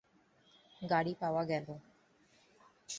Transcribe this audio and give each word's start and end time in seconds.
গাড়ি 0.81 1.13
পাওয়া 1.21 1.43
গেল। 1.45 1.67